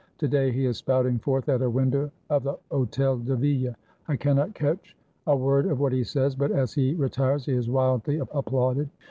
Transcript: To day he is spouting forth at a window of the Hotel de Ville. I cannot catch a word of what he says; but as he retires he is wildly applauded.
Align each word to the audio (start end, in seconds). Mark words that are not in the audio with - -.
To 0.17 0.27
day 0.27 0.51
he 0.51 0.65
is 0.65 0.77
spouting 0.77 1.19
forth 1.19 1.47
at 1.47 1.61
a 1.61 1.69
window 1.69 2.09
of 2.31 2.41
the 2.41 2.57
Hotel 2.71 3.19
de 3.19 3.35
Ville. 3.35 3.75
I 4.07 4.15
cannot 4.15 4.55
catch 4.55 4.97
a 5.27 5.35
word 5.37 5.67
of 5.67 5.79
what 5.79 5.93
he 5.93 6.03
says; 6.03 6.33
but 6.33 6.49
as 6.49 6.73
he 6.73 6.95
retires 6.95 7.45
he 7.45 7.53
is 7.53 7.69
wildly 7.69 8.17
applauded. 8.17 8.89